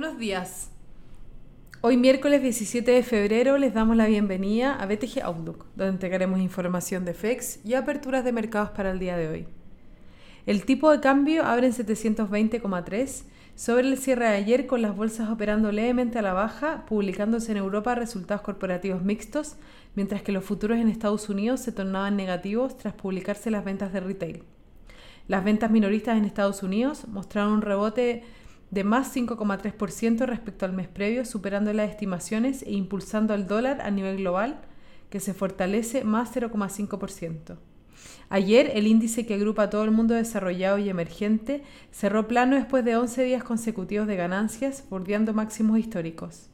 Buenos 0.00 0.18
días. 0.18 0.70
Hoy 1.82 1.98
miércoles 1.98 2.40
17 2.40 2.90
de 2.90 3.02
febrero 3.02 3.58
les 3.58 3.74
damos 3.74 3.98
la 3.98 4.06
bienvenida 4.06 4.74
a 4.76 4.86
BTG 4.86 5.20
Outlook, 5.22 5.66
donde 5.76 5.92
entregaremos 5.92 6.40
información 6.40 7.04
de 7.04 7.12
FEX 7.12 7.60
y 7.66 7.74
aperturas 7.74 8.24
de 8.24 8.32
mercados 8.32 8.70
para 8.70 8.92
el 8.92 8.98
día 8.98 9.18
de 9.18 9.28
hoy. 9.28 9.46
El 10.46 10.64
tipo 10.64 10.90
de 10.90 11.00
cambio 11.00 11.44
abre 11.44 11.66
en 11.66 11.74
720,3 11.74 13.24
sobre 13.54 13.88
el 13.88 13.98
cierre 13.98 14.24
de 14.24 14.36
ayer 14.36 14.66
con 14.66 14.80
las 14.80 14.96
bolsas 14.96 15.28
operando 15.28 15.70
levemente 15.70 16.18
a 16.18 16.22
la 16.22 16.32
baja, 16.32 16.86
publicándose 16.86 17.52
en 17.52 17.58
Europa 17.58 17.94
resultados 17.94 18.40
corporativos 18.40 19.02
mixtos, 19.02 19.56
mientras 19.96 20.22
que 20.22 20.32
los 20.32 20.44
futuros 20.44 20.78
en 20.78 20.88
Estados 20.88 21.28
Unidos 21.28 21.60
se 21.60 21.72
tornaban 21.72 22.16
negativos 22.16 22.78
tras 22.78 22.94
publicarse 22.94 23.50
las 23.50 23.66
ventas 23.66 23.92
de 23.92 24.00
retail. 24.00 24.44
Las 25.28 25.44
ventas 25.44 25.70
minoristas 25.70 26.16
en 26.16 26.24
Estados 26.24 26.62
Unidos 26.62 27.06
mostraron 27.06 27.52
un 27.52 27.62
rebote 27.62 28.24
de 28.70 28.84
más 28.84 29.14
5,3% 29.14 30.26
respecto 30.26 30.64
al 30.64 30.72
mes 30.72 30.88
previo, 30.88 31.24
superando 31.24 31.72
las 31.72 31.90
estimaciones 31.90 32.62
e 32.62 32.72
impulsando 32.72 33.34
al 33.34 33.46
dólar 33.46 33.80
a 33.80 33.90
nivel 33.90 34.18
global, 34.18 34.60
que 35.10 35.20
se 35.20 35.34
fortalece 35.34 36.04
más 36.04 36.34
0,5%. 36.34 37.56
Ayer, 38.28 38.70
el 38.74 38.86
índice 38.86 39.26
que 39.26 39.34
agrupa 39.34 39.64
a 39.64 39.70
todo 39.70 39.82
el 39.82 39.90
mundo 39.90 40.14
desarrollado 40.14 40.78
y 40.78 40.88
emergente 40.88 41.62
cerró 41.90 42.28
plano 42.28 42.56
después 42.56 42.84
de 42.84 42.96
11 42.96 43.24
días 43.24 43.42
consecutivos 43.42 44.06
de 44.06 44.16
ganancias, 44.16 44.84
bordeando 44.88 45.34
máximos 45.34 45.78
históricos. 45.78 46.48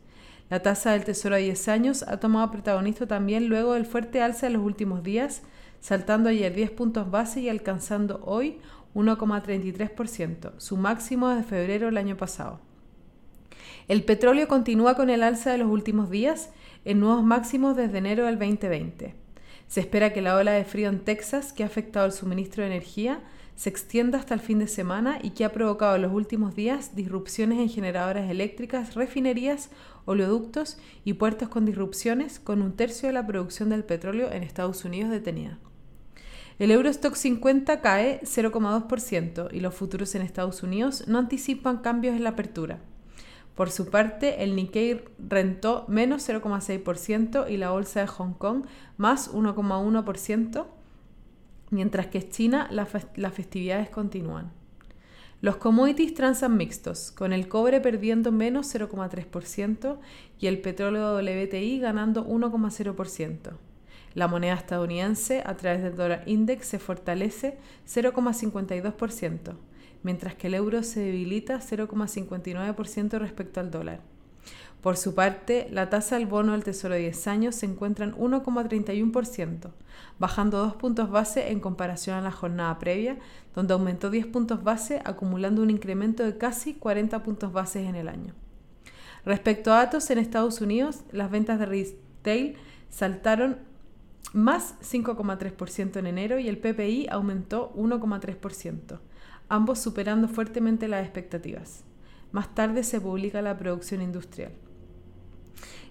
La 0.48 0.60
tasa 0.60 0.92
del 0.92 1.04
Tesoro 1.04 1.34
a 1.34 1.38
10 1.38 1.68
años 1.68 2.02
ha 2.04 2.18
tomado 2.18 2.50
protagonismo 2.50 3.06
también 3.06 3.48
luego 3.48 3.74
del 3.74 3.84
fuerte 3.84 4.22
alza 4.22 4.46
de 4.46 4.52
los 4.52 4.62
últimos 4.62 5.02
días, 5.02 5.42
saltando 5.80 6.30
ayer 6.30 6.54
10 6.54 6.70
puntos 6.70 7.10
base 7.10 7.40
y 7.40 7.48
alcanzando 7.48 8.22
hoy 8.24 8.58
1,33%, 8.96 10.52
su 10.56 10.78
máximo 10.78 11.28
desde 11.28 11.44
febrero 11.44 11.86
del 11.86 11.98
año 11.98 12.16
pasado. 12.16 12.60
El 13.88 14.04
petróleo 14.04 14.48
continúa 14.48 14.94
con 14.96 15.10
el 15.10 15.22
alza 15.22 15.52
de 15.52 15.58
los 15.58 15.68
últimos 15.68 16.08
días 16.08 16.50
en 16.86 17.00
nuevos 17.00 17.22
máximos 17.22 17.76
desde 17.76 17.98
enero 17.98 18.24
del 18.24 18.38
2020. 18.38 19.14
Se 19.68 19.80
espera 19.80 20.14
que 20.14 20.22
la 20.22 20.36
ola 20.36 20.52
de 20.52 20.64
frío 20.64 20.88
en 20.88 21.00
Texas, 21.00 21.52
que 21.52 21.62
ha 21.62 21.66
afectado 21.66 22.06
el 22.06 22.12
suministro 22.12 22.62
de 22.62 22.70
energía, 22.70 23.20
se 23.54 23.68
extienda 23.68 24.18
hasta 24.18 24.32
el 24.32 24.40
fin 24.40 24.60
de 24.60 24.66
semana 24.66 25.18
y 25.22 25.30
que 25.30 25.44
ha 25.44 25.52
provocado 25.52 25.96
en 25.96 26.02
los 26.02 26.12
últimos 26.12 26.54
días 26.54 26.96
disrupciones 26.96 27.58
en 27.58 27.68
generadoras 27.68 28.30
eléctricas, 28.30 28.94
refinerías, 28.94 29.70
oleoductos 30.06 30.78
y 31.04 31.14
puertos 31.14 31.50
con 31.50 31.66
disrupciones, 31.66 32.40
con 32.40 32.62
un 32.62 32.76
tercio 32.76 33.08
de 33.08 33.12
la 33.12 33.26
producción 33.26 33.68
del 33.68 33.84
petróleo 33.84 34.32
en 34.32 34.42
Estados 34.42 34.84
Unidos 34.84 35.10
detenida. 35.10 35.58
El 36.58 36.70
Eurostock 36.70 37.14
50 37.16 37.82
cae 37.82 38.20
0,2% 38.22 39.48
y 39.52 39.60
los 39.60 39.74
futuros 39.74 40.14
en 40.14 40.22
Estados 40.22 40.62
Unidos 40.62 41.06
no 41.06 41.18
anticipan 41.18 41.78
cambios 41.78 42.16
en 42.16 42.24
la 42.24 42.30
apertura. 42.30 42.78
Por 43.54 43.70
su 43.70 43.90
parte, 43.90 44.42
el 44.42 44.56
Nikkei 44.56 45.04
rentó 45.18 45.84
menos 45.88 46.26
0,6% 46.26 47.50
y 47.50 47.58
la 47.58 47.70
bolsa 47.70 48.00
de 48.00 48.06
Hong 48.06 48.32
Kong 48.32 48.64
más 48.96 49.32
1,1%, 49.32 50.66
mientras 51.70 52.06
que 52.06 52.18
en 52.18 52.30
China 52.30 52.68
las 52.70 53.34
festividades 53.34 53.90
continúan. 53.90 54.50
Los 55.42 55.56
commodities 55.56 56.14
transan 56.14 56.56
mixtos, 56.56 57.12
con 57.12 57.34
el 57.34 57.48
cobre 57.48 57.82
perdiendo 57.82 58.32
menos 58.32 58.74
0,3% 58.74 59.98
y 60.40 60.46
el 60.46 60.60
petróleo 60.62 61.16
WTI 61.16 61.80
ganando 61.80 62.26
1,0%. 62.26 63.52
La 64.16 64.28
moneda 64.28 64.54
estadounidense 64.54 65.42
a 65.44 65.58
través 65.58 65.82
del 65.82 65.94
dólar 65.94 66.22
index 66.24 66.68
se 66.68 66.78
fortalece 66.78 67.58
0,52%, 67.86 69.52
mientras 70.02 70.34
que 70.34 70.46
el 70.46 70.54
euro 70.54 70.82
se 70.82 71.00
debilita 71.00 71.60
0,59% 71.60 73.18
respecto 73.18 73.60
al 73.60 73.70
dólar. 73.70 74.00
Por 74.80 74.96
su 74.96 75.14
parte, 75.14 75.68
la 75.70 75.90
tasa 75.90 76.16
del 76.16 76.24
bono 76.24 76.52
del 76.52 76.64
Tesoro 76.64 76.94
de 76.94 77.00
10 77.00 77.26
años 77.26 77.56
se 77.56 77.66
encuentra 77.66 78.06
en 78.06 78.14
1,31%, 78.14 79.72
bajando 80.18 80.58
2 80.60 80.76
puntos 80.76 81.10
base 81.10 81.50
en 81.50 81.60
comparación 81.60 82.16
a 82.16 82.22
la 82.22 82.32
jornada 82.32 82.78
previa, 82.78 83.18
donde 83.54 83.74
aumentó 83.74 84.08
10 84.08 84.28
puntos 84.28 84.64
base, 84.64 85.02
acumulando 85.04 85.60
un 85.60 85.68
incremento 85.68 86.22
de 86.22 86.38
casi 86.38 86.72
40 86.72 87.22
puntos 87.22 87.52
bases 87.52 87.86
en 87.86 87.96
el 87.96 88.08
año. 88.08 88.32
Respecto 89.26 89.74
a 89.74 89.84
datos 89.84 90.08
en 90.08 90.16
Estados 90.16 90.62
Unidos, 90.62 91.00
las 91.12 91.30
ventas 91.30 91.58
de 91.58 91.66
retail 91.66 92.56
saltaron 92.88 93.75
más 94.32 94.74
5,3% 94.80 95.96
en 95.96 96.06
enero 96.06 96.38
y 96.38 96.48
el 96.48 96.58
PPI 96.58 97.08
aumentó 97.10 97.72
1,3%, 97.74 98.98
ambos 99.48 99.78
superando 99.78 100.28
fuertemente 100.28 100.88
las 100.88 101.04
expectativas. 101.04 101.84
Más 102.32 102.54
tarde 102.54 102.82
se 102.82 103.00
publica 103.00 103.40
la 103.42 103.56
producción 103.56 104.02
industrial. 104.02 104.52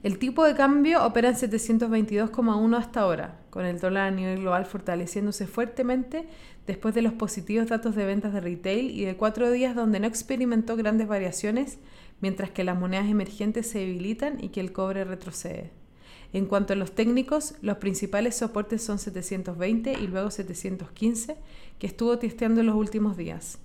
El 0.03 0.19
tipo 0.19 0.43
de 0.43 0.53
cambio 0.53 1.03
opera 1.03 1.29
en 1.29 1.35
722,1 1.35 2.77
hasta 2.77 2.99
ahora, 2.99 3.39
con 3.49 3.65
el 3.65 3.79
dólar 3.79 4.09
a 4.09 4.11
nivel 4.11 4.41
global 4.41 4.65
fortaleciéndose 4.65 5.47
fuertemente 5.47 6.27
después 6.67 6.93
de 6.93 7.01
los 7.01 7.13
positivos 7.13 7.69
datos 7.69 7.95
de 7.95 8.05
ventas 8.05 8.33
de 8.33 8.41
retail 8.41 8.91
y 8.91 9.05
de 9.05 9.15
cuatro 9.15 9.49
días 9.49 9.75
donde 9.75 9.99
no 9.99 10.05
experimentó 10.05 10.75
grandes 10.75 11.07
variaciones, 11.07 11.79
mientras 12.21 12.51
que 12.51 12.63
las 12.63 12.77
monedas 12.77 13.07
emergentes 13.07 13.67
se 13.67 13.79
debilitan 13.79 14.43
y 14.43 14.49
que 14.49 14.59
el 14.59 14.73
cobre 14.73 15.05
retrocede. 15.05 15.71
En 16.33 16.45
cuanto 16.45 16.73
a 16.73 16.75
los 16.75 16.93
técnicos, 16.93 17.55
los 17.61 17.77
principales 17.77 18.35
soportes 18.35 18.83
son 18.83 18.99
720 18.99 19.93
y 19.93 20.07
luego 20.07 20.31
715, 20.31 21.37
que 21.79 21.87
estuvo 21.87 22.17
testeando 22.19 22.61
en 22.61 22.67
los 22.67 22.75
últimos 22.75 23.17
días. 23.17 23.57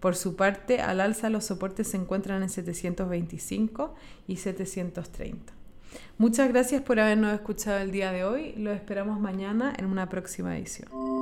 Por 0.00 0.16
su 0.16 0.36
parte, 0.36 0.80
al 0.80 1.00
alza 1.00 1.30
los 1.30 1.44
soportes 1.44 1.88
se 1.88 1.96
encuentran 1.96 2.42
en 2.42 2.48
725 2.48 3.94
y 4.26 4.36
730. 4.36 5.52
Muchas 6.18 6.48
gracias 6.48 6.82
por 6.82 7.00
habernos 7.00 7.34
escuchado 7.34 7.78
el 7.78 7.90
día 7.90 8.12
de 8.12 8.24
hoy. 8.24 8.52
Lo 8.56 8.72
esperamos 8.72 9.20
mañana 9.20 9.72
en 9.76 9.86
una 9.86 10.08
próxima 10.08 10.56
edición. 10.56 11.17